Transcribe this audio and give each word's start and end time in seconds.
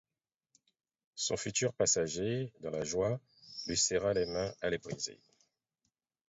Son 1.13 1.37
futur 1.37 1.75
passager, 1.75 2.51
dans 2.61 2.71
sa 2.71 2.83
joie, 2.83 3.19
lui 3.67 3.77
serra 3.77 4.15
les 4.15 4.25
mains 4.25 4.51
à 4.59 4.71
les 4.71 4.79
briser. 4.79 5.19